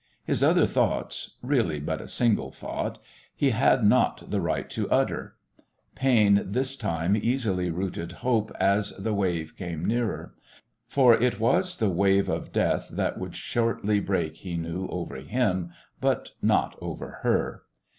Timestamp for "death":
12.51-12.89